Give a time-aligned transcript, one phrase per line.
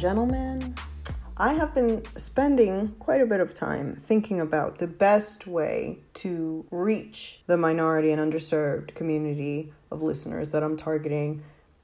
[0.00, 0.74] gentlemen.
[1.36, 6.64] I have been spending quite a bit of time thinking about the best way to
[6.70, 11.42] reach the minority and underserved community of listeners that I'm targeting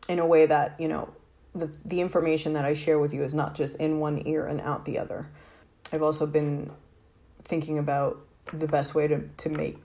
[0.08, 1.10] in a way that, you know,
[1.55, 4.62] the, the information that I share with you is not just in one ear and
[4.62, 5.28] out the other.
[5.92, 6.70] I've also been
[7.44, 9.84] thinking about the best way to, to make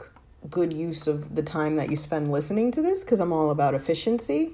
[0.49, 3.73] good use of the time that you spend listening to this because I'm all about
[3.73, 4.53] efficiency.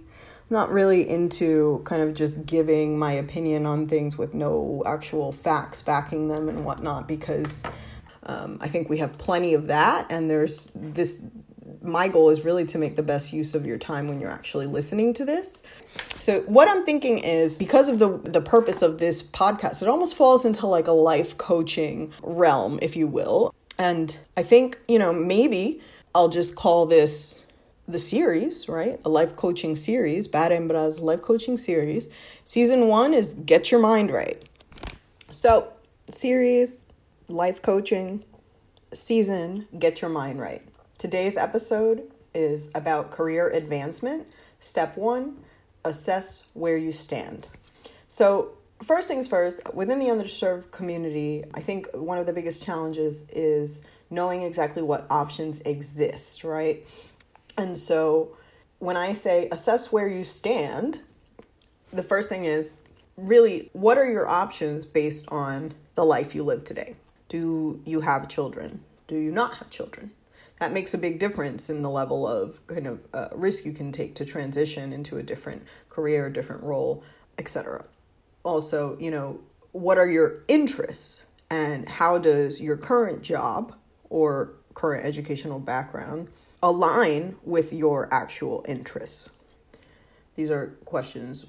[0.50, 5.82] Not really into kind of just giving my opinion on things with no actual facts
[5.82, 7.64] backing them and whatnot because
[8.24, 10.10] um, I think we have plenty of that.
[10.10, 11.22] And there's this,
[11.82, 14.68] my goal is really to make the best use of your time when you're actually
[14.68, 15.64] listening to this.
[16.20, 20.16] So what I'm thinking is because of the the purpose of this podcast, it almost
[20.16, 23.54] falls into like a life coaching realm, if you will.
[23.78, 25.82] And I think, you know, maybe
[26.16, 27.44] I'll just call this
[27.88, 29.00] the series, right?
[29.06, 32.10] A life coaching series, Bad Hembras life coaching series.
[32.44, 34.44] Season one is Get Your Mind Right.
[35.30, 35.72] So,
[36.10, 36.86] series,
[37.30, 38.24] life coaching,
[38.94, 40.62] season, Get Your Mind Right.
[40.98, 44.28] Today's episode is about career advancement.
[44.60, 45.38] Step one,
[45.86, 47.48] assess where you stand.
[48.10, 48.52] So,
[48.84, 53.82] first things first, within the underserved community, I think one of the biggest challenges is
[54.10, 56.86] knowing exactly what options exist, right?
[57.58, 58.38] And so
[58.80, 61.00] when I say assess where you stand,
[61.92, 62.76] the first thing is
[63.16, 66.96] really what are your options based on the life you live today?
[67.30, 68.84] Do you have children?
[69.08, 70.12] Do you not have children?
[70.60, 73.92] That makes a big difference in the level of kind of uh, risk you can
[73.92, 77.04] take to transition into a different career, a different role,
[77.38, 77.86] etc
[78.48, 79.40] also, you know,
[79.74, 83.76] what are your interests and how does your current job
[84.10, 86.30] or current educational background
[86.62, 89.30] align with your actual interests?
[90.36, 91.46] These are questions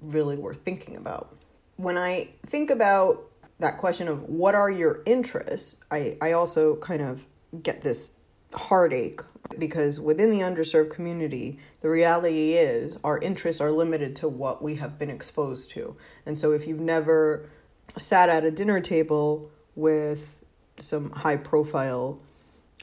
[0.00, 1.36] really worth thinking about.
[1.76, 7.02] When I think about that question of what are your interests, I, I also kind
[7.02, 7.26] of
[7.62, 8.16] get this
[8.54, 9.20] heartache
[9.58, 14.76] because within the underserved community, the reality is our interests are limited to what we
[14.76, 15.96] have been exposed to.
[16.26, 17.48] And so if you've never
[17.96, 20.36] sat at a dinner table with
[20.78, 22.20] some high profile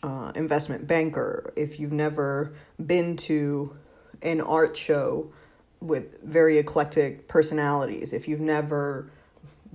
[0.04, 2.54] uh, investment banker, if you've never
[2.86, 3.76] been to
[4.22, 5.32] an art show
[5.80, 9.10] with very eclectic personalities, if you've never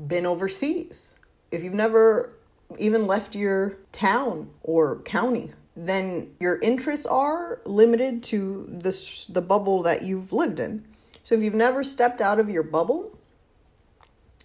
[0.06, 1.14] been overseas,
[1.50, 2.32] if you've never
[2.78, 9.82] even left your town or county then your interests are limited to this the bubble
[9.82, 10.84] that you've lived in.
[11.22, 13.16] So if you've never stepped out of your bubble,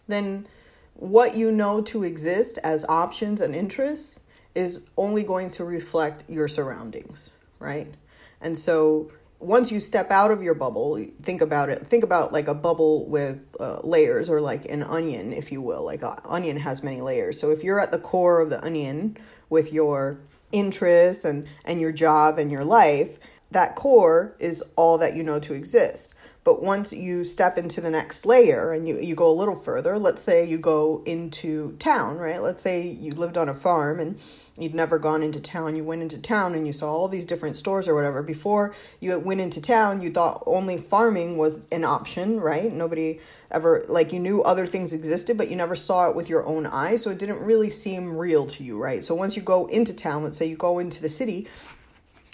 [0.08, 0.48] then
[0.94, 4.20] what you know to exist as options and interests
[4.58, 7.94] is only going to reflect your surroundings, right?
[8.42, 11.88] And so once you step out of your bubble, think about it.
[11.88, 15.86] Think about like a bubble with uh, layers, or like an onion, if you will.
[15.86, 17.40] Like an onion has many layers.
[17.40, 19.18] So if you're at the core of the onion
[19.50, 20.20] with your
[20.52, 23.20] interests and and your job and your life
[23.52, 27.90] that core is all that you know to exist but once you step into the
[27.90, 32.18] next layer and you, you go a little further let's say you go into town
[32.18, 34.18] right let's say you lived on a farm and
[34.58, 35.76] you'd never gone into town.
[35.76, 38.24] You went into town and you saw all these different stores or whatever.
[38.24, 42.72] Before you went into town you thought only farming was an option right?
[42.72, 43.20] Nobody
[43.50, 46.66] ever like you knew other things existed but you never saw it with your own
[46.66, 49.04] eyes so it didn't really seem real to you right?
[49.04, 51.48] So once you go into town let's say you go into the city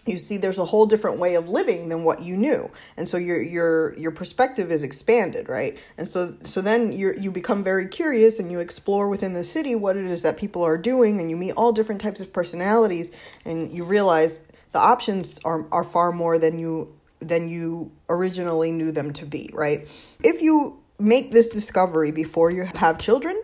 [0.05, 2.69] you see there's a whole different way of living than what you knew.
[2.97, 5.77] And so your your your perspective is expanded right?
[5.97, 9.75] And so so then you you become very curious and you explore within the city
[9.75, 13.11] what it is that people are doing and you meet all different types of personalities
[13.45, 14.41] and you realize
[14.71, 19.49] the options are are far more than you than you originally knew them to be
[19.53, 19.87] right?
[20.23, 23.41] If you make this discovery before you have children,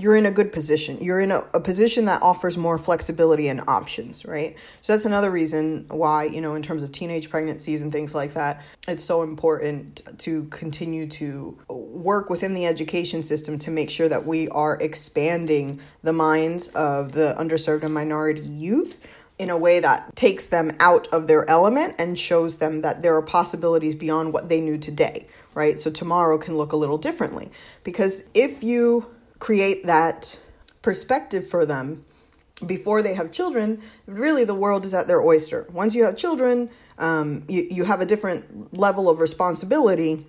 [0.00, 0.98] you're in a good position.
[1.02, 4.56] You're in a, a, position that offers more flexibility and options, right?
[4.80, 8.32] So that's another reason why, you know, in terms of teenage pregnancies and things like
[8.34, 14.08] that, it's so important to continue to work within the education system to make sure
[14.08, 18.98] that we are expanding the minds of the underserved and minority youth
[19.38, 23.14] in a way that takes them out of their element and shows them that there
[23.16, 25.80] are possibilities beyond what they knew today right?
[25.80, 27.50] So tomorrow can look a little differently.
[27.82, 29.06] Because if you
[29.40, 30.38] create that
[30.82, 32.04] perspective for them
[32.64, 35.66] before they have children, really the world is at their oyster.
[35.72, 40.26] Once you have children, um, you, you have a different level of responsibility.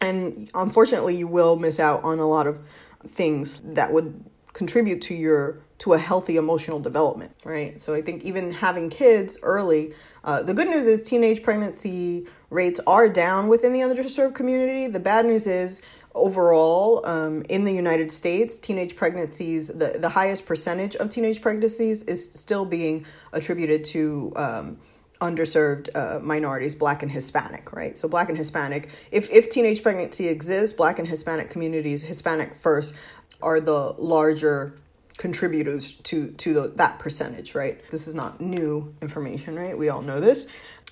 [0.00, 2.58] And unfortunately, you will miss out on a lot of
[3.06, 8.22] things that would contribute to your to a healthy emotional development right so i think
[8.22, 9.92] even having kids early
[10.22, 12.24] uh, the good news is teenage pregnancy
[12.54, 14.86] rates are down within the underserved community.
[14.86, 15.82] The bad news is
[16.14, 22.02] overall um, in the United States, teenage pregnancies, the, the highest percentage of teenage pregnancies
[22.04, 24.78] is still being attributed to um,
[25.20, 27.98] underserved uh, minorities, black and Hispanic, right?
[27.98, 32.94] So, black and Hispanic, if, if teenage pregnancy exists, black and Hispanic communities, Hispanic first,
[33.42, 34.78] are the larger
[35.16, 37.80] contributors to to the, that percentage right?
[37.90, 39.76] This is not new information right?
[39.76, 40.46] We all know this.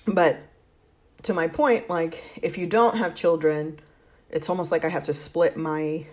[0.07, 0.37] But
[1.23, 3.79] to my point like if you don't have children
[4.33, 6.05] it's almost like i have to split my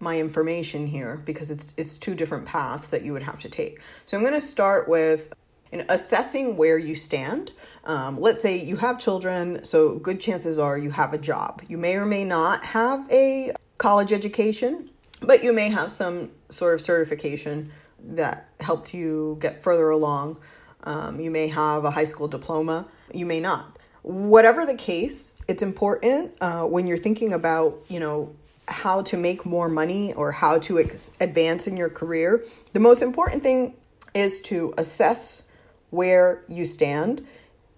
[0.00, 3.80] my information here because it's it's two different paths that you would have to take
[4.06, 5.32] so i'm going to start with
[5.70, 7.52] in assessing where you stand
[7.84, 11.76] um, let's say you have children so good chances are you have a job you
[11.76, 14.88] may or may not have a college education
[15.20, 17.70] but you may have some sort of certification
[18.06, 20.38] that helped you get further along.
[20.84, 23.78] Um, you may have a high school diploma, you may not.
[24.04, 28.36] Whatever the case, it's important uh, when you're thinking about, you know,
[28.68, 32.44] how to make more money or how to ex- advance in your career.
[32.74, 33.74] The most important thing
[34.14, 35.44] is to assess
[35.88, 37.26] where you stand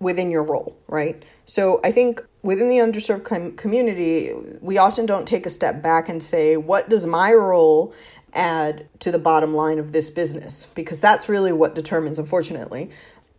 [0.01, 1.25] within your role, right?
[1.45, 6.09] So I think within the underserved com- community, we often don't take a step back
[6.09, 7.95] and say, what does my role
[8.33, 10.67] add to the bottom line of this business?
[10.75, 12.91] Because that's really what determines, unfortunately,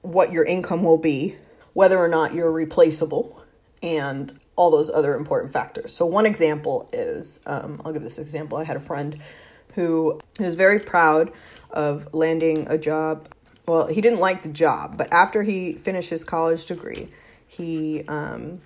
[0.03, 1.35] what your income will be,
[1.77, 3.39] whether or not you're replaceable,
[3.83, 5.93] and all those other important factors.
[5.93, 8.57] So, one example is um, I'll give this example.
[8.57, 9.19] I had a friend
[9.75, 11.31] who was very proud
[11.69, 13.29] of landing a job
[13.67, 17.11] well, he didn't like the job, but after he finished his college degree,
[17.47, 18.61] he um,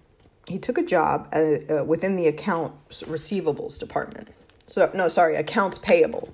[0.47, 4.29] he took a job at, uh, within the accounts receivables department.
[4.67, 6.31] So no, sorry, accounts payable,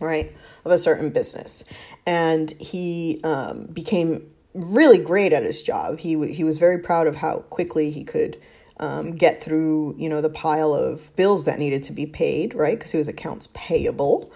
[0.00, 0.32] right,
[0.64, 1.62] of a certain business,
[2.06, 5.98] and he um, became really great at his job.
[5.98, 8.40] He he was very proud of how quickly he could.
[8.78, 12.78] Um, get through, you know, the pile of bills that needed to be paid, right?
[12.78, 14.30] Because he was accounts payable,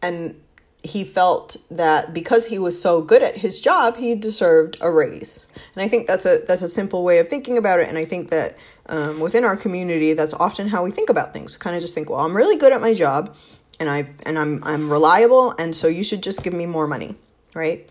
[0.00, 0.40] and
[0.82, 5.44] he felt that because he was so good at his job, he deserved a raise.
[5.74, 7.88] And I think that's a that's a simple way of thinking about it.
[7.88, 8.56] And I think that
[8.86, 11.56] um, within our community, that's often how we think about things.
[11.56, 13.34] Kind of just think, well, I'm really good at my job,
[13.78, 17.16] and I and I'm I'm reliable, and so you should just give me more money,
[17.54, 17.88] right?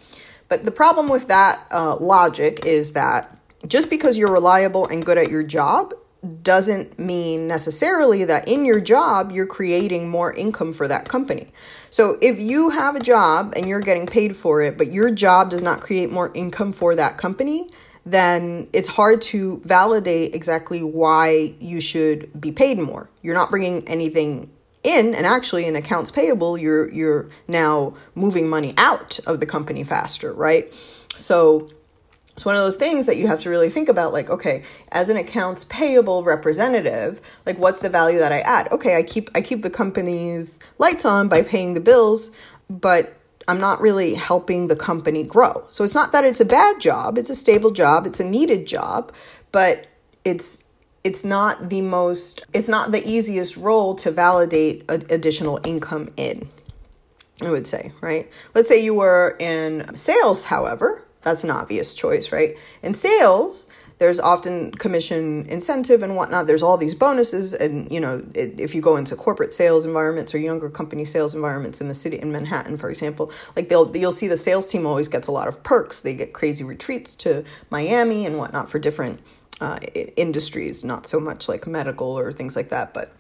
[0.50, 3.38] But the problem with that uh, logic is that
[3.68, 5.94] just because you're reliable and good at your job
[6.42, 11.48] doesn't mean necessarily that in your job you're creating more income for that company.
[11.92, 15.50] So if you have a job and you're getting paid for it, but your job
[15.50, 17.69] does not create more income for that company,
[18.06, 23.10] then it's hard to validate exactly why you should be paid more.
[23.22, 24.51] You're not bringing anything
[24.84, 29.84] in and actually in accounts payable you're you're now moving money out of the company
[29.84, 30.74] faster, right?
[31.18, 31.70] So
[32.40, 35.10] it's one of those things that you have to really think about like okay as
[35.10, 39.42] an accounts payable representative like what's the value that i add okay i keep i
[39.42, 42.32] keep the company's lights on by paying the bills
[42.70, 43.14] but
[43.50, 47.18] i'm not really helping the company grow so it's not that it's a bad job
[47.18, 49.12] it's a stable job it's a needed job
[49.52, 49.88] but
[50.24, 50.63] it's
[51.03, 56.48] it's not the most it's not the easiest role to validate additional income in
[57.41, 62.32] i would say right let's say you were in sales however that's an obvious choice,
[62.32, 62.58] right?
[62.82, 63.68] In sales,
[64.00, 66.48] there's often commission incentive and whatnot.
[66.48, 70.34] There's all these bonuses, and you know, it, if you go into corporate sales environments
[70.34, 74.13] or younger company sales environments in the city in Manhattan, for example, like they'll you'll
[74.13, 76.01] see the sales team always gets a lot of perks.
[76.01, 79.20] They get crazy retreats to Miami and whatnot for different
[79.60, 79.79] uh,
[80.15, 83.12] industries, not so much like medical or things like that, but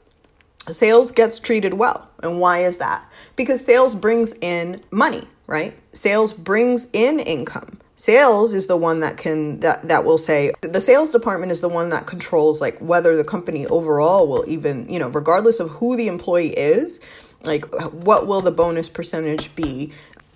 [0.69, 2.09] sales gets treated well.
[2.23, 3.05] And why is that?
[3.35, 5.75] Because sales brings in money, right?
[5.91, 10.79] Sales brings in income sales is the one that can that that will say the
[10.79, 14.97] sales department is the one that controls like whether the company overall will even you
[14.97, 17.01] know regardless of who the employee is
[17.43, 19.91] like what will the bonus percentage be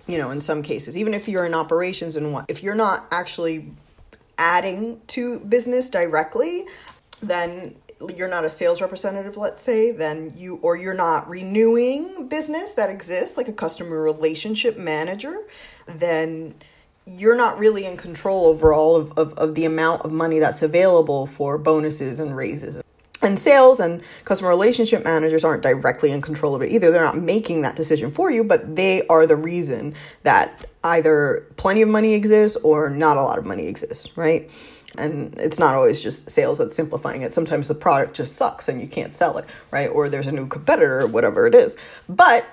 [0.06, 0.98] you know in some cases.
[0.98, 3.72] Even if you're in operations and what if you're not actually
[4.36, 6.66] adding to business directly
[7.22, 7.74] then
[8.14, 12.90] you're not a sales representative let's say then you or you're not renewing business that
[12.90, 15.44] exists like a customer relationship manager
[15.86, 16.54] then
[17.06, 21.26] you're not really in control overall of, of, of the amount of money that's available
[21.26, 22.80] for bonuses and raises.
[23.20, 26.90] And sales and customer relationship managers aren't directly in control of it either.
[26.90, 29.94] They're not making that decision for you, but they are the reason
[30.24, 34.50] that either plenty of money exists or not a lot of money exists, right?
[34.98, 37.32] And it's not always just sales that's simplifying it.
[37.32, 39.88] Sometimes the product just sucks and you can't sell it, right?
[39.88, 41.76] Or there's a new competitor or whatever it is.
[42.08, 42.44] But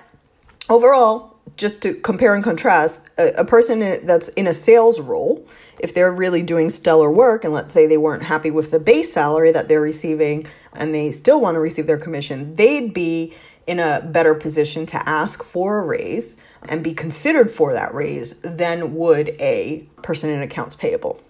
[0.68, 5.46] overall, just to compare and contrast, a, a person that's in a sales role,
[5.78, 9.12] if they're really doing stellar work, and let's say they weren't happy with the base
[9.12, 13.34] salary that they're receiving and they still want to receive their commission, they'd be
[13.66, 16.36] in a better position to ask for a raise
[16.68, 21.20] and be considered for that raise than would a person in accounts payable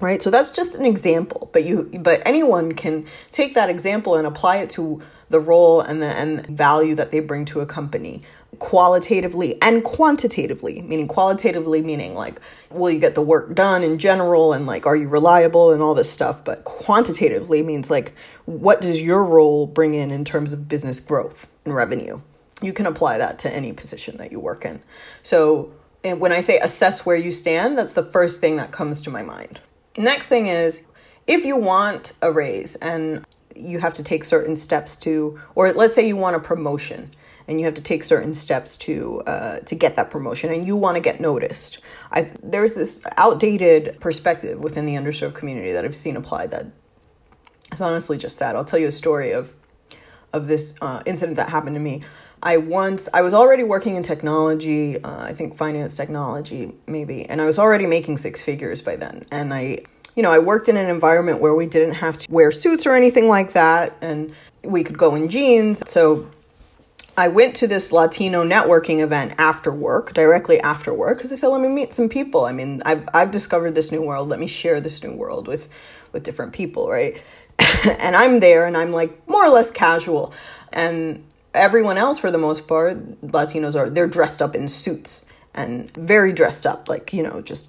[0.00, 0.22] right?
[0.22, 4.56] So that's just an example but you but anyone can take that example and apply
[4.58, 8.22] it to the role and the and value that they bring to a company
[8.58, 12.40] qualitatively and quantitatively meaning qualitatively meaning like
[12.70, 15.94] will you get the work done in general and like are you reliable and all
[15.94, 18.14] this stuff but quantitatively means like
[18.46, 22.20] what does your role bring in in terms of business growth and revenue?
[22.60, 24.82] You can apply that to any position that you work in.
[25.22, 29.00] So and when i say assess where you stand that's the first thing that comes
[29.02, 29.60] to my mind.
[29.96, 30.82] Next thing is
[31.26, 35.94] if you want a raise and you have to take certain steps to, or let's
[35.94, 37.10] say you want a promotion
[37.50, 40.76] and you have to take certain steps to uh, to get that promotion and you
[40.76, 41.78] want to get noticed.
[42.12, 46.66] I there's this outdated perspective within the underserved community that I've seen applied that
[47.72, 48.56] it's honestly just sad.
[48.56, 49.52] I'll tell you a story of
[50.32, 52.02] of this uh, incident that happened to me.
[52.42, 57.42] I once I was already working in technology, uh, I think finance technology maybe, and
[57.42, 59.26] I was already making six figures by then.
[59.32, 59.80] And I
[60.14, 62.94] you know, I worked in an environment where we didn't have to wear suits or
[62.94, 65.82] anything like that, and we could go in jeans.
[65.88, 66.30] So
[67.16, 71.48] I went to this Latino networking event after work, directly after work, because I said,
[71.48, 72.44] let me meet some people.
[72.44, 74.28] I mean, I've, I've discovered this new world.
[74.28, 75.68] Let me share this new world with,
[76.12, 77.20] with different people, right?
[77.58, 80.32] and I'm there and I'm like more or less casual.
[80.72, 85.92] And everyone else, for the most part, Latinos are, they're dressed up in suits and
[85.94, 87.68] very dressed up, like, you know, just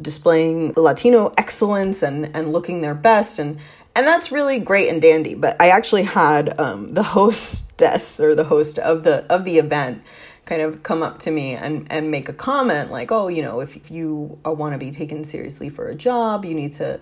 [0.00, 3.38] displaying Latino excellence and, and looking their best.
[3.38, 3.58] And,
[3.94, 5.34] and that's really great and dandy.
[5.34, 10.02] But I actually had um, the hostess or the host of the, of the event
[10.44, 13.60] kind of come up to me and, and make a comment like, oh, you know,
[13.60, 17.00] if, if you want to be taken seriously for a job, you need to,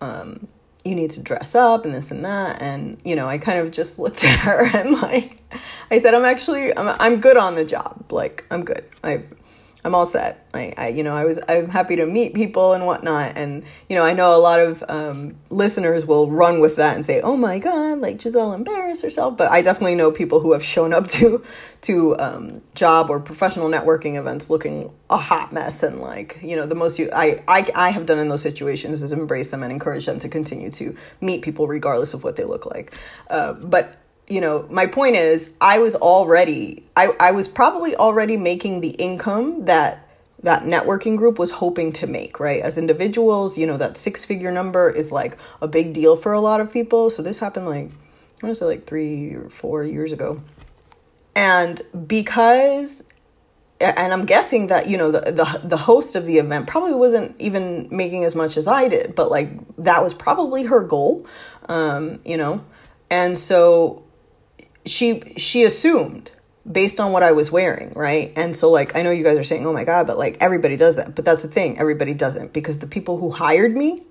[0.00, 0.46] um,
[0.84, 2.60] you need to dress up and this and that.
[2.60, 5.42] And, you know, I kind of just looked at her and like,
[5.90, 8.10] I said, I'm actually, I'm, I'm good on the job.
[8.10, 8.84] Like, I'm good.
[9.02, 9.26] I've,
[9.84, 10.46] I'm all set.
[10.54, 13.32] I, I, you know, I was, I'm happy to meet people and whatnot.
[13.36, 17.04] And, you know, I know a lot of um, listeners will run with that and
[17.04, 19.36] say, oh my God, like Giselle embarrassed herself.
[19.36, 21.44] But I definitely know people who have shown up to,
[21.82, 25.82] to um, job or professional networking events looking a hot mess.
[25.82, 29.02] And like, you know, the most you, I, I, I have done in those situations
[29.02, 32.44] is embrace them and encourage them to continue to meet people regardless of what they
[32.44, 32.96] look like.
[33.28, 34.01] Uh, but
[34.32, 38.88] you know, my point is I was already I, I was probably already making the
[38.88, 40.08] income that
[40.42, 42.62] that networking group was hoping to make, right?
[42.62, 46.40] As individuals, you know, that six figure number is like a big deal for a
[46.40, 47.10] lot of people.
[47.10, 50.42] So this happened like I want to say like three or four years ago.
[51.36, 53.02] And because
[53.80, 57.38] and I'm guessing that you know the, the the host of the event probably wasn't
[57.38, 61.26] even making as much as I did, but like that was probably her goal,
[61.68, 62.64] um, you know,
[63.10, 64.01] and so
[64.84, 66.30] she she assumed
[66.70, 68.32] based on what I was wearing, right?
[68.36, 70.76] And so like I know you guys are saying, "Oh my god," but like everybody
[70.76, 71.14] does that.
[71.14, 74.02] But that's the thing, everybody doesn't because the people who hired me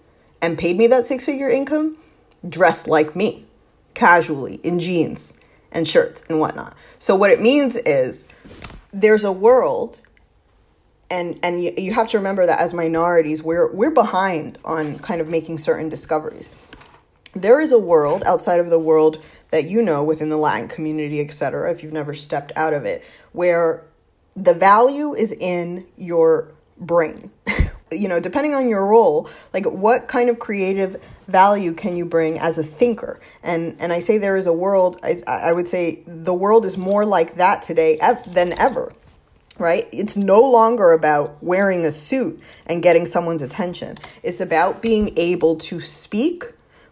[0.42, 1.98] and paid me that six-figure income
[2.48, 3.46] dressed like me,
[3.94, 5.32] casually in jeans
[5.72, 6.76] and shirts and whatnot.
[7.00, 8.28] So what it means is
[8.92, 10.02] there's a world
[11.10, 15.22] and and you, you have to remember that as minorities we're we're behind on kind
[15.22, 16.52] of making certain discoveries.
[17.34, 19.22] There is a world outside of the world
[19.52, 23.04] that you know within the Latin community, etc., if you've never stepped out of it,
[23.34, 23.84] where
[24.36, 27.32] the value is in your brain.
[27.92, 30.96] you know, depending on your role, like what kind of creative
[31.28, 33.20] value can you bring as a thinker?
[33.44, 35.00] And and I say there is a world.
[35.04, 38.94] I, I would say the world is more like that today than ever.
[39.58, 39.88] Right?
[39.92, 43.98] It's no longer about wearing a suit and getting someone's attention.
[44.24, 46.46] It's about being able to speak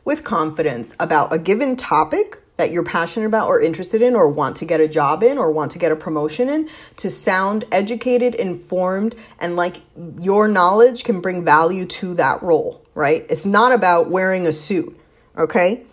[0.05, 4.57] with confidence about a given topic that you're passionate about or interested in or want
[4.57, 8.35] to get a job in or want to get a promotion in to sound educated,
[8.35, 9.81] informed, and like
[10.19, 13.25] your knowledge can bring value to that role, right?
[13.29, 14.99] It's not about wearing a suit,
[15.37, 15.85] okay?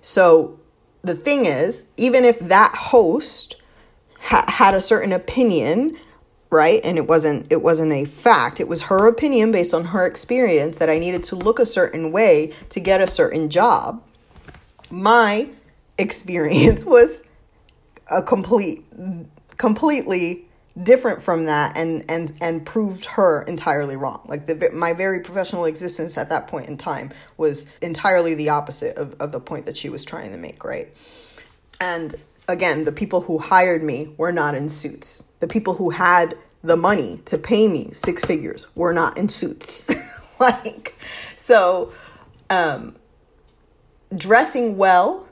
[0.00, 0.58] So
[1.02, 3.56] the thing is, even if that host
[4.18, 5.98] ha- had a certain opinion,
[6.50, 6.80] right?
[6.82, 8.58] And it wasn't it wasn't a fact.
[8.58, 12.10] It was her opinion based on her experience that I needed to look a certain
[12.10, 14.02] way to get a certain job.
[14.88, 15.50] My
[15.98, 17.22] experience was
[18.10, 18.84] a complete
[19.56, 20.44] completely
[20.82, 25.64] different from that and and and proved her entirely wrong like the my very professional
[25.64, 29.76] existence at that point in time was entirely the opposite of, of the point that
[29.76, 30.94] she was trying to make right
[31.80, 32.14] and
[32.48, 35.24] again, the people who hired me were not in suits.
[35.40, 39.94] The people who had the money to pay me six figures were not in suits.
[40.40, 40.94] like,
[41.36, 41.92] so
[42.50, 42.96] um,
[44.14, 45.25] dressing well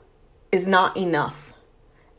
[0.55, 1.53] is not enough.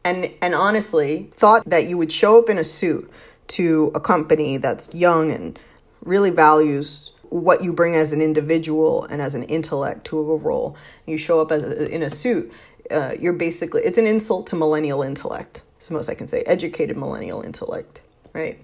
[0.04, 3.10] And, and honestly, thought that you would show up in a suit
[3.48, 5.58] to a company that's young and
[6.04, 10.76] really values what you bring as an individual and as an intellect to a role.
[11.06, 12.52] You show up a, in a suit,
[12.90, 15.62] uh, you're basically it's an insult to millennial intellect.
[15.76, 16.42] It's the most I can say.
[16.42, 18.00] Educated millennial intellect,
[18.32, 18.60] right?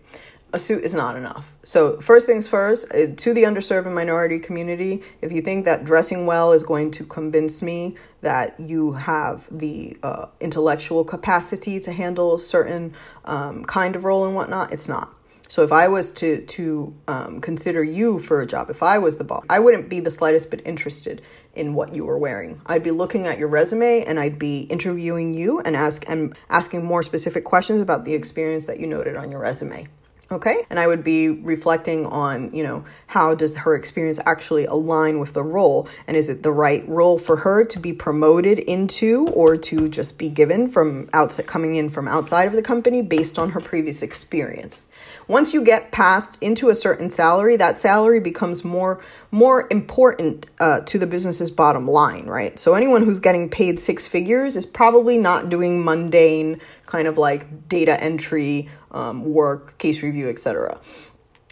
[0.55, 1.47] A suit is not enough.
[1.63, 5.85] So first things first, uh, to the underserved and minority community, if you think that
[5.85, 11.93] dressing well is going to convince me that you have the uh, intellectual capacity to
[11.93, 12.95] handle a certain
[13.25, 15.15] um, kind of role and whatnot, it's not
[15.53, 19.19] so if I was to to um, consider you for a job, if I was
[19.19, 21.21] the boss, I wouldn't be the slightest bit interested
[21.55, 22.63] in what you were wearing.
[22.65, 26.87] I'd be looking at your resume and I'd be interviewing you and ask and asking
[26.87, 29.89] more specific questions about the experience that you noted on your resume
[30.33, 30.67] okay.
[30.71, 35.35] And i would be reflecting on you know how does her experience actually align with
[35.35, 35.89] the role?
[36.07, 40.19] And is it the right role for her to be promoted into or to just
[40.19, 44.03] be given from outside coming in from outside of the company based on her previous
[44.03, 44.87] experience
[45.33, 50.81] once you get past into a certain salary that salary becomes more more important uh,
[50.81, 52.59] to the business's bottom line right?
[52.59, 57.67] So anyone who's getting paid six figures is probably not doing mundane kind of like
[57.67, 60.79] data entry um, work case review etc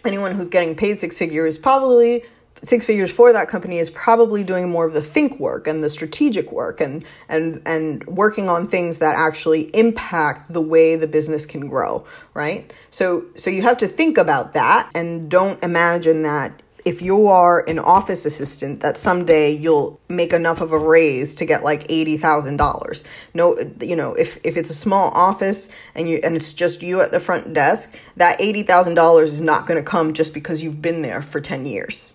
[0.05, 2.23] anyone who's getting paid six figures probably
[2.63, 5.89] six figures for that company is probably doing more of the think work and the
[5.89, 11.45] strategic work and and and working on things that actually impact the way the business
[11.45, 16.61] can grow right so so you have to think about that and don't imagine that
[16.83, 21.45] if you are an office assistant that someday you'll make enough of a raise to
[21.45, 23.03] get like $80,000.
[23.35, 27.01] No, you know, if, if it's a small office and you, and it's just you
[27.01, 31.03] at the front desk, that $80,000 is not going to come just because you've been
[31.03, 32.13] there for 10 years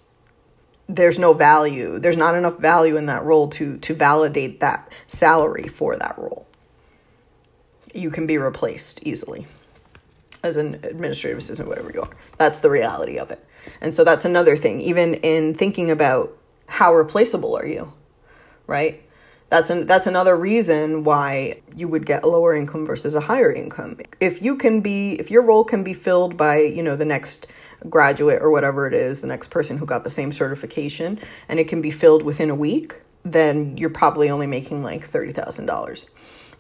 [0.88, 5.68] there's no value there's not enough value in that role to to validate that salary
[5.68, 6.46] for that role.
[7.92, 9.46] You can be replaced easily
[10.42, 12.11] as an administrative assistant whatever you are.
[12.38, 13.44] That's the reality of it.
[13.81, 14.81] And so that's another thing.
[14.81, 16.37] Even in thinking about
[16.68, 17.92] how replaceable are you
[18.66, 19.03] right?
[19.49, 23.53] That's an, that's another reason why you would get a lower income versus a higher
[23.53, 23.99] income.
[24.18, 27.46] If you can be if your role can be filled by you know the next
[27.89, 31.69] graduate or whatever it is, the next person who got the same certification, and it
[31.69, 36.07] can be filled within a week, then you're probably only making like $30,000.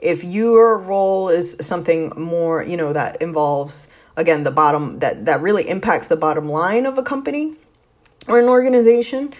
[0.00, 5.40] If your role is something more, you know, that involves again the bottom that that
[5.42, 7.54] really impacts the bottom line of a company
[8.28, 9.32] or an organization,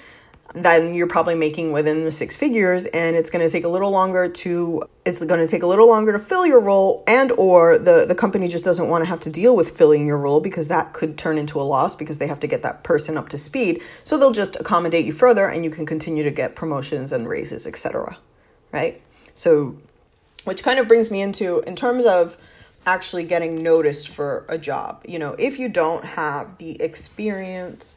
[0.65, 3.91] then you're probably making within the six figures and it's going to take a little
[3.91, 7.77] longer to it's going to take a little longer to fill your role and or
[7.77, 10.69] the the company just doesn't want to have to deal with filling your role because
[10.69, 13.37] that could turn into a loss because they have to get that person up to
[13.37, 13.83] speed.
[14.05, 17.67] So they'll just accommodate you further and you can continue to get promotions and raises
[17.67, 18.17] etc
[18.73, 19.01] right?
[19.35, 19.77] So
[20.45, 22.37] which kind of brings me into in terms of
[22.87, 25.03] actually getting noticed for a job.
[25.07, 27.97] You know if you don't have the experience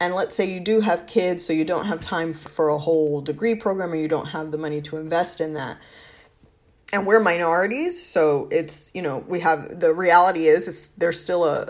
[0.00, 3.20] and let's say you do have kids, so you don't have time for a whole
[3.20, 5.76] degree program or you don't have the money to invest in that.
[6.92, 11.44] And we're minorities, so it's, you know, we have the reality is it's there's still
[11.44, 11.68] a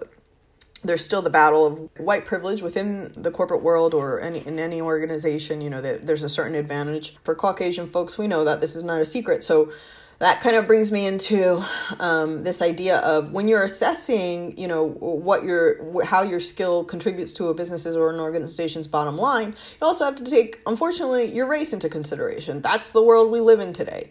[0.82, 4.80] there's still the battle of white privilege within the corporate world or any in any
[4.80, 7.16] organization, you know, that there's a certain advantage.
[7.24, 9.44] For Caucasian folks, we know that this is not a secret.
[9.44, 9.72] So
[10.20, 11.64] that kind of brings me into
[11.98, 17.32] um, this idea of when you're assessing you know what your how your skill contributes
[17.32, 21.46] to a business's or an organization's bottom line you also have to take unfortunately your
[21.46, 24.10] race into consideration that's the world we live in today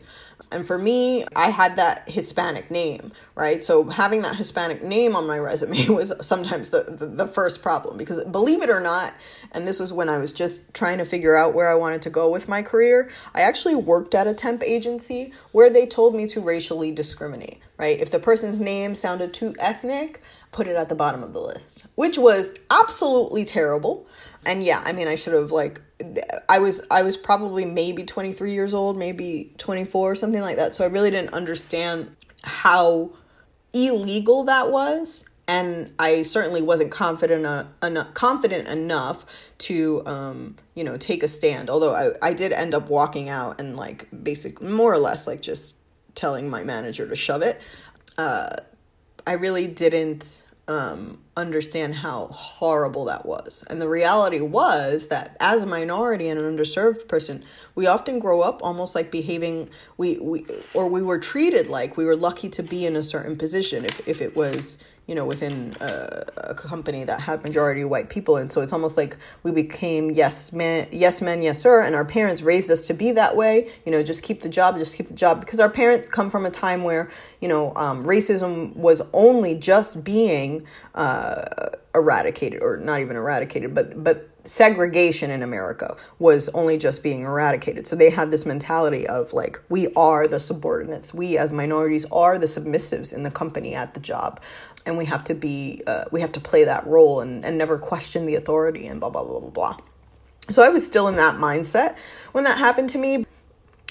[0.51, 3.61] and for me, I had that Hispanic name, right?
[3.61, 7.97] So having that Hispanic name on my resume was sometimes the, the, the, first problem
[7.97, 9.13] because believe it or not,
[9.51, 12.09] and this was when I was just trying to figure out where I wanted to
[12.09, 16.27] go with my career, I actually worked at a temp agency where they told me
[16.27, 17.99] to racially discriminate, right?
[17.99, 21.85] If the person's name sounded too ethnic, put it at the bottom of the list,
[21.95, 24.07] which was absolutely terrible.
[24.45, 25.81] And yeah, I mean, I should have like
[26.47, 30.75] I was I was probably maybe 23 years old, maybe 24 something like that.
[30.75, 33.11] So I really didn't understand how
[33.73, 39.25] illegal that was and I certainly wasn't confident uh, enough confident enough
[39.59, 41.71] to um, you know take a stand.
[41.71, 45.41] Although I I did end up walking out and like basically more or less like
[45.41, 45.75] just
[46.15, 47.61] telling my manager to shove it.
[48.17, 48.55] Uh,
[49.25, 53.63] I really didn't um, understand how horrible that was.
[53.69, 57.43] And the reality was that as a minority and an underserved person,
[57.75, 62.05] we often grow up almost like behaving we, we or we were treated like we
[62.05, 63.85] were lucky to be in a certain position.
[63.85, 64.77] If, if it was
[65.09, 68.95] you know within a, a, company that had majority white people and so it's almost
[68.95, 72.93] like we became yes men yes men yes sir and our parents raised us to
[72.93, 73.71] be that way.
[73.85, 75.39] You know just keep the job just keep the job.
[75.39, 77.09] Because our parents come from a time where
[77.41, 81.28] you know um, racism was only just being uh,
[81.95, 87.85] eradicated or not even eradicated but but segregation in America was only just being eradicated.
[87.85, 91.13] So they had this mentality of like, we are the subordinates.
[91.13, 94.39] We as minorities are the submissives in the company at the job
[94.85, 97.77] and we have to be uh, we have to play that role and, and never
[97.77, 99.77] question the authority and blah blah blah blah blah
[100.49, 101.95] so i was still in that mindset
[102.31, 103.25] when that happened to me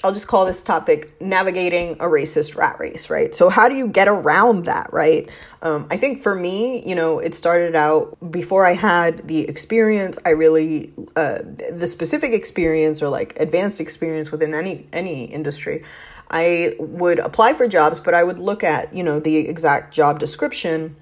[0.03, 3.33] i'll just call this topic navigating a racist rat race right?
[3.33, 5.29] So how do you get around that right?
[5.61, 10.17] Um, i think for me you know it started out before i had the experience
[10.25, 11.39] i really uh,
[11.71, 15.83] the specific experience or like advanced experience within any any industry
[16.31, 20.19] I would apply for jobs, but I would look at, you know, the exact job
[20.19, 20.95] description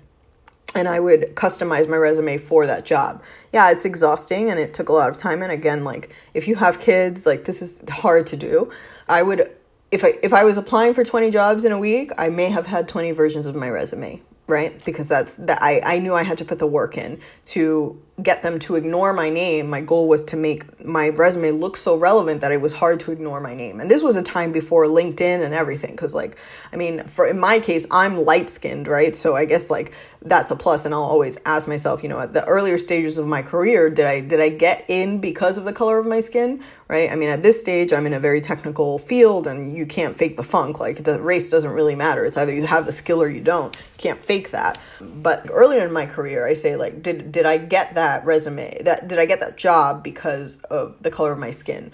[0.75, 3.21] and I would customize my resume for that job.
[3.53, 6.55] Yeah, it's exhausting and it took a lot of time and again like if you
[6.55, 8.69] have kids, like this is hard to do.
[9.07, 9.51] I would
[9.91, 12.67] if I if I was applying for 20 jobs in a week, I may have
[12.67, 14.83] had 20 versions of my resume, right?
[14.83, 18.41] Because that's that I I knew I had to put the work in to get
[18.41, 19.69] them to ignore my name.
[19.69, 23.11] My goal was to make my resume look so relevant that it was hard to
[23.11, 23.79] ignore my name.
[23.79, 26.35] And this was a time before LinkedIn and everything cuz like
[26.73, 29.15] I mean, for in my case, I'm light-skinned, right?
[29.15, 29.91] So I guess like
[30.23, 33.27] that's a plus and I'll always ask myself, you know, at the earlier stages of
[33.27, 36.63] my career, did I did I get in because of the color of my skin,
[36.87, 37.11] right?
[37.11, 40.37] I mean, at this stage, I'm in a very technical field and you can't fake
[40.37, 40.79] the funk.
[40.79, 42.25] Like the race doesn't really matter.
[42.25, 43.75] It's either you have the skill or you don't.
[43.75, 44.79] You can't fake that.
[44.99, 49.07] But earlier in my career, I say like did did I get that resume that
[49.07, 51.91] did i get that job because of the color of my skin?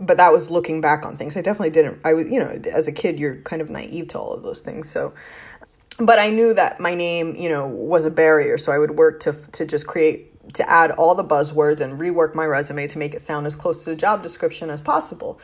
[0.00, 1.36] But that was looking back on things.
[1.36, 4.18] I definitely didn't i was you know as a kid you're kind of naive to
[4.18, 5.14] all of those things so.
[5.98, 9.20] But i knew that my name you know was a barrier so i would work
[9.20, 13.14] to to just create to add all the buzzwords and rework my resume to make
[13.14, 15.40] it sound as close to the job description as possible.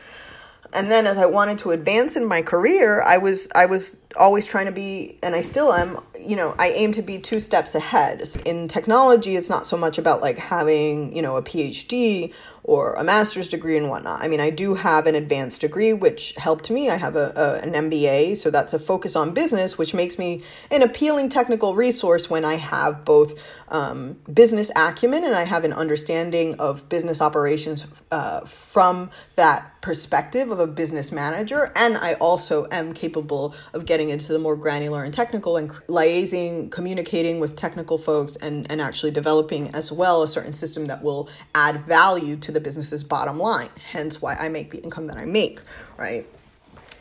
[0.73, 4.45] And then as i wanted to advance in my career i was i was always
[4.45, 7.75] trying to be and i still am you know i aim to be two steps
[7.75, 12.93] ahead in technology it's not so much about like having you know a phd or
[12.93, 14.21] a master's degree and whatnot.
[14.21, 16.89] I mean, I do have an advanced degree, which helped me.
[16.89, 20.43] I have a, a, an MBA, so that's a focus on business, which makes me
[20.69, 25.73] an appealing technical resource when I have both um, business acumen and I have an
[25.73, 31.71] understanding of business operations uh, from that perspective of a business manager.
[31.75, 36.71] And I also am capable of getting into the more granular and technical and liaising,
[36.71, 41.29] communicating with technical folks, and, and actually developing as well a certain system that will
[41.53, 45.25] add value to the business's bottom line, hence why I make the income that I
[45.25, 45.61] make,
[45.97, 46.27] right?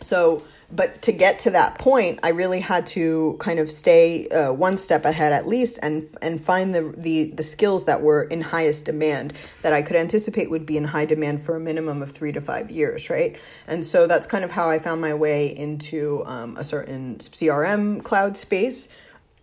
[0.00, 4.52] So, but to get to that point, I really had to kind of stay uh,
[4.52, 8.40] one step ahead at least, and and find the, the the skills that were in
[8.40, 9.32] highest demand
[9.62, 12.40] that I could anticipate would be in high demand for a minimum of three to
[12.40, 13.36] five years, right?
[13.66, 18.02] And so that's kind of how I found my way into um, a certain CRM
[18.04, 18.88] cloud space.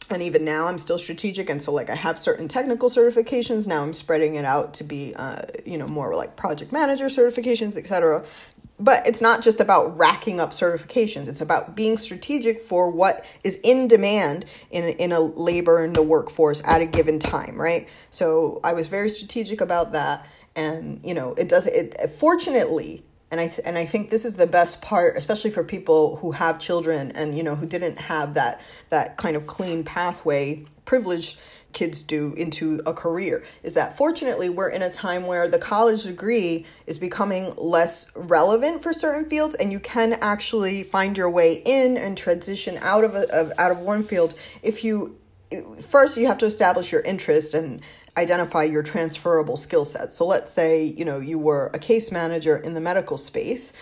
[0.10, 3.68] And even now i'm still strategic and so like i have certain technical certifications.
[3.68, 7.76] Now i'm spreading it out to be uh, you know more like project manager certifications
[7.76, 8.24] etc
[8.80, 11.28] but it's not just about racking up certifications.
[11.28, 16.04] It's about being strategic for what is in demand in, in a labor in the
[16.04, 17.88] workforce at a given time right?
[18.10, 20.26] So i was very strategic about that.
[20.56, 24.36] And you know it does it fortunately and I th- and I think this is
[24.36, 28.36] the best part, especially for people who have children and you know who didn't have
[28.36, 31.38] that that kind of clean pathway privilege
[31.74, 36.04] kids do into a career is that fortunately we're in a time where the college
[36.04, 41.62] degree is becoming less relevant for certain fields and you can actually find your way
[41.66, 45.18] in and transition out of, a, of out of one field if you
[45.80, 47.82] first you have to establish your interest and
[48.18, 50.16] identify your transferable skill sets.
[50.18, 53.74] So let's say, you know, you were a case manager in the medical space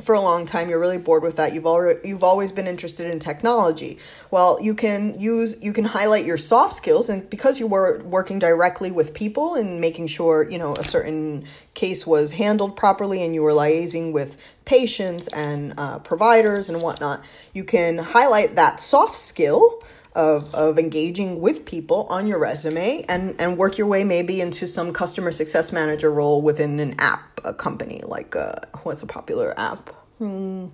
[0.00, 1.54] for a long time you're really bored with that.
[1.54, 3.98] You've already you've always been interested in technology.
[4.30, 8.38] Well you can use you can highlight your soft skills and because you were working
[8.38, 13.34] directly with people and making sure you know a certain case was handled properly and
[13.34, 19.14] you were liaising with patients and uh, providers and whatnot you can highlight that soft
[19.14, 19.82] skill
[20.16, 24.66] of, of engaging with people on your resume and, and work your way maybe into
[24.66, 29.54] some customer success manager role within an app a company like uh, what's a popular
[29.58, 29.90] app?
[30.18, 30.68] Hmm,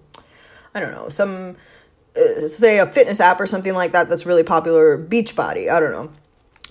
[0.75, 1.57] i don't know some
[2.17, 5.91] uh, say a fitness app or something like that that's really popular beachbody i don't
[5.91, 6.13] know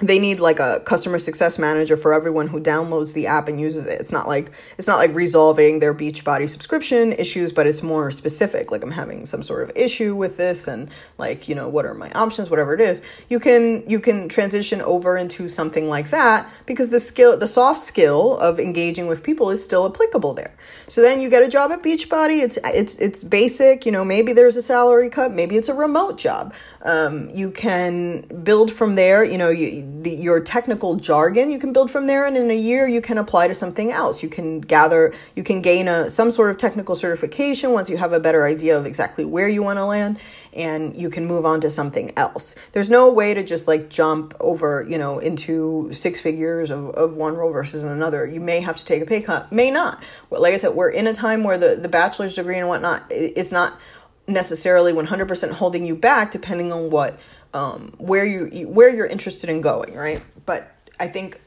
[0.01, 3.85] they need like a customer success manager for everyone who downloads the app and uses
[3.85, 4.01] it.
[4.01, 8.71] It's not like it's not like resolving their Beachbody subscription issues, but it's more specific.
[8.71, 11.93] Like I'm having some sort of issue with this and like, you know, what are
[11.93, 13.01] my options, whatever it is.
[13.29, 17.79] You can you can transition over into something like that because the skill the soft
[17.79, 20.55] skill of engaging with people is still applicable there.
[20.87, 22.41] So then you get a job at Beachbody.
[22.41, 26.17] It's it's it's basic, you know, maybe there's a salary cut, maybe it's a remote
[26.17, 26.53] job.
[26.81, 31.73] Um, you can build from there, you know, you the, your technical jargon you can
[31.73, 34.23] build from there and in a year you can apply to something else.
[34.23, 38.13] You can gather you can gain a some sort of technical certification once you have
[38.13, 40.19] a better idea of exactly where you want to land
[40.53, 42.55] and you can move on to something else.
[42.73, 47.15] There's no way to just like jump over you know into six figures of, of
[47.15, 48.25] one role versus another.
[48.25, 50.01] You may have to take a pay cut may not.
[50.29, 53.51] Like i said we're in a time where the, the bachelor's degree and whatnot it's
[53.51, 53.79] not
[54.27, 57.19] necessarily 100% holding you back depending on what
[57.53, 60.21] um, where you where you're interested in going, right?
[60.45, 61.39] But I think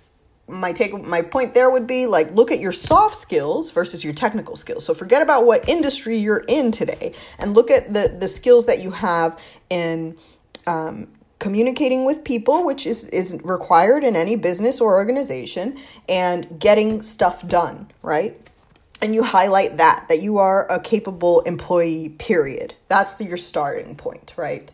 [0.47, 4.13] my take my point there would be like look at your soft skills versus your
[4.13, 4.85] technical skills.
[4.85, 8.81] So forget about what industry you're in today and look at the the skills that
[8.81, 9.41] you have
[9.71, 10.17] in
[10.67, 17.03] um, communicating with people, which is is required in any business or organization, and getting
[17.03, 18.39] stuff done, right?
[19.01, 22.11] And you highlight that that you are a capable employee.
[22.11, 22.75] Period.
[22.89, 24.71] That's the, your starting point, right?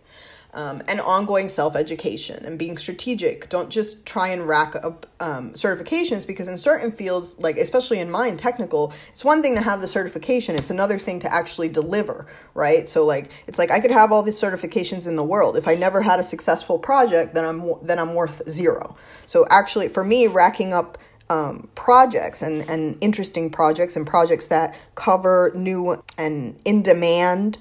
[0.52, 3.48] Um, and ongoing self education and being strategic.
[3.48, 8.10] Don't just try and rack up um, certifications because in certain fields, like especially in
[8.10, 12.26] mine, technical, it's one thing to have the certification, it's another thing to actually deliver,
[12.54, 12.88] right?
[12.88, 15.56] So like it's like I could have all these certifications in the world.
[15.56, 18.96] If I never had a successful project, then I'm then I'm worth zero.
[19.26, 24.76] So actually, for me, racking up um, projects and, and interesting projects and projects that
[24.96, 27.56] cover new and in demand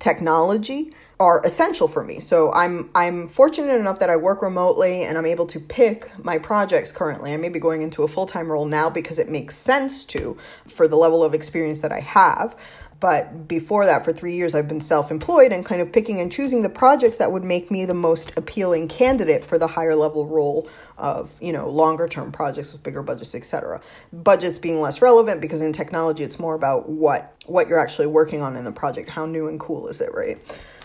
[0.00, 2.18] technology are essential for me.
[2.18, 6.36] So I'm I'm fortunate enough that I work remotely and I'm able to pick my
[6.38, 7.32] projects currently.
[7.32, 10.88] I may be going into a full-time role now because it makes sense to for
[10.88, 12.56] the level of experience that I have.
[12.98, 16.30] But before that, for three years, I've been self employed and kind of picking and
[16.30, 20.26] choosing the projects that would make me the most appealing candidate for the higher level
[20.26, 23.80] role of, you know, longer term projects with bigger budgets, etc.
[24.12, 28.40] Budgets being less relevant because in technology, it's more about what, what you're actually working
[28.40, 29.08] on in the project.
[29.08, 30.38] How new and cool is it, right?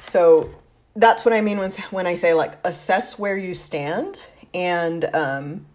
[0.08, 0.50] So
[0.96, 4.20] that's what I mean when when I say like assess where you stand
[4.54, 5.66] and um,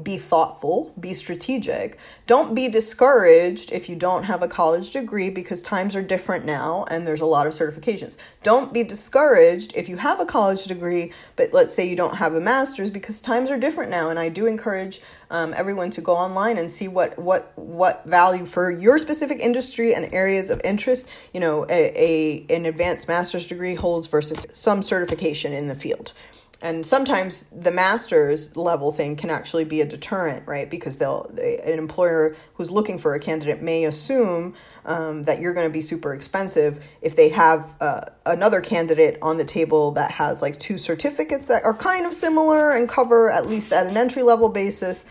[0.00, 1.98] be thoughtful, be strategic.
[2.26, 6.86] Don't be discouraged if you don't have a college degree because times are different now
[6.90, 8.16] and there's a lot of certifications.
[8.42, 12.34] Don't be discouraged if you have a college degree, but let's say you don't have
[12.34, 14.08] a master's because times are different now.
[14.08, 18.46] And I do encourage um, everyone to go online and see what what what value
[18.46, 23.46] for your specific industry and areas of interest, you know, a, a an advanced master's
[23.46, 26.12] degree holds versus some certification in the field
[26.62, 30.70] and sometimes the master's level thing can actually be a deterrent right?
[30.70, 35.54] Because they'll they, an employer who's looking for a candidate may assume um, that you're
[35.54, 40.10] going to be super expensive if they have uh, another candidate on the table that
[40.12, 43.96] has like two certificates that are kind of similar and cover at least at an
[43.96, 45.04] entry level basis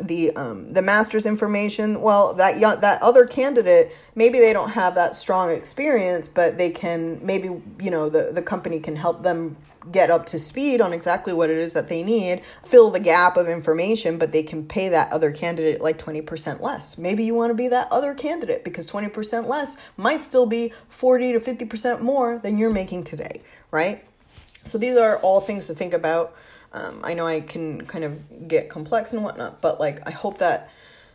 [0.00, 2.00] the um, the master's information.
[2.00, 6.70] Well that young, that other candidate maybe they don't have that strong experience but they
[6.70, 7.48] can maybe
[7.80, 9.56] you know the the company can help them
[9.92, 13.36] get up to speed on exactly what it is that they need fill the gap
[13.36, 16.96] of information but they can pay that other candidate like 20% less.
[16.96, 21.34] Maybe you want to be that other candidate because 20% less might still be 40
[21.34, 23.42] to 50% more than you're making today
[23.74, 24.04] right?
[24.64, 26.34] So these are all things to think about
[26.74, 30.38] um, I know I can kind of get complex and whatnot, but like I hope
[30.38, 30.70] that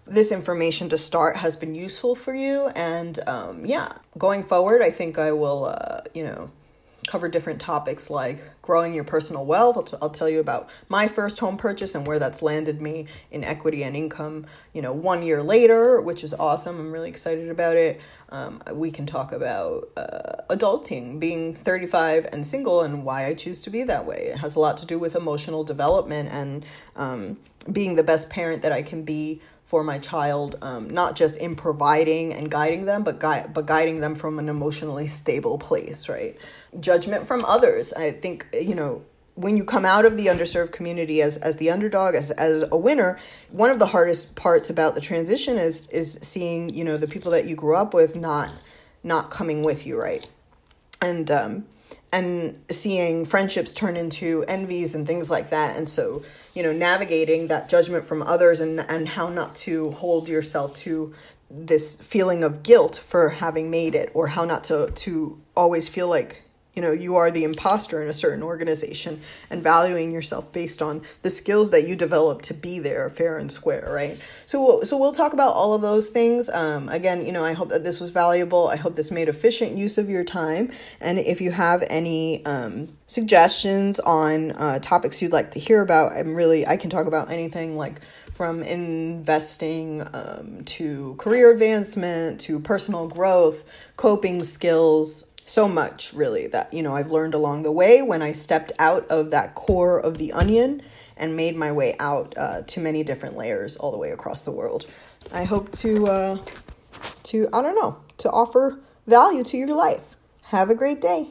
[0.07, 2.67] this information to start has been useful for you.
[2.69, 6.49] And um, yeah, going forward, I think I will, uh, you know,
[7.07, 9.77] cover different topics like growing your personal wealth.
[9.77, 13.07] I'll, t- I'll, tell you about my first home purchase and where that's landed me
[13.31, 16.79] in equity and income, you know, one year later, which is awesome.
[16.79, 17.99] I'm really excited about it.
[18.31, 23.61] Um, we can talk about uh, adulting, being 35 and single, and why I choose
[23.63, 24.29] to be that way.
[24.33, 26.65] It has a lot to do with emotional development and
[26.95, 27.37] um,
[27.71, 31.55] being the best parent that I can be for my child, um, not just in
[31.55, 36.35] providing and guiding them, but gui- but guiding them from an emotionally stable place, right?
[36.79, 37.93] Judgment from others.
[37.93, 39.03] I think you know
[39.39, 42.77] when you come out of the underserved community as as the underdog as as a
[42.77, 43.17] winner
[43.51, 47.31] one of the hardest parts about the transition is is seeing you know the people
[47.31, 48.51] that you grew up with not
[49.01, 50.27] not coming with you right?
[51.01, 51.65] And um
[52.11, 55.77] and seeing friendships turn into envies and things like that.
[55.77, 56.21] And so
[56.53, 61.13] you know navigating that judgment from others and and how not to hold yourself to
[61.49, 66.09] this feeling of guilt for having made it or how not to to always feel
[66.09, 66.43] like
[66.79, 71.01] you know you are the imposter in a certain organization and valuing yourself based on
[71.23, 74.17] the skills that you develop to be there fair and square right?
[74.45, 76.47] So so we'll talk about all of those things.
[76.47, 78.69] Um, again you know i hope that this was valuable.
[78.69, 80.71] I hope this made efficient use of your time.
[81.01, 86.11] And if you have any um, suggestions on uh, topics you'd like to hear about
[86.11, 87.99] i'm really i can talk about anything like
[88.39, 93.65] from investing um, to career advancement to personal growth,
[93.97, 98.33] coping skills, so much really that you know I've learned along the way when I
[98.33, 100.83] stepped out of that core of the onion
[101.17, 104.51] and made my way out uh, to many different layers all the way across the
[104.51, 104.85] world.
[105.33, 106.37] I hope to uh,
[107.23, 110.15] to I don't know to offer value to your life.
[110.43, 111.29] Have a great day.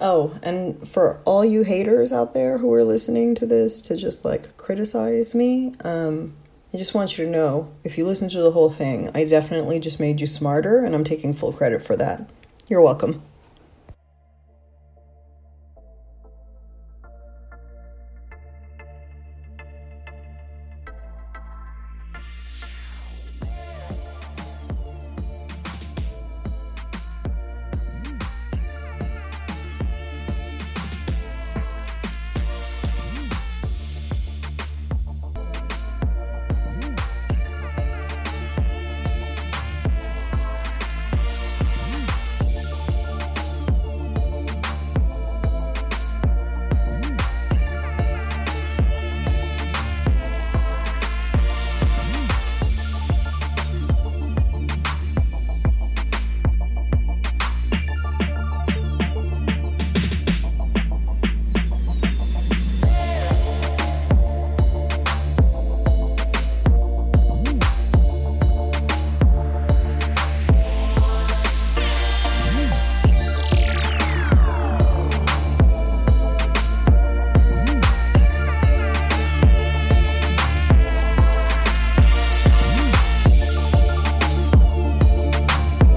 [0.00, 4.24] Oh, and for all you haters out there who are listening to this to just
[4.24, 6.36] like criticize me, um,
[6.72, 9.80] I just want you to know if you listen to the whole thing, I definitely
[9.80, 12.28] just made you smarter, and I'm taking full credit for that.
[12.68, 13.22] You're welcome.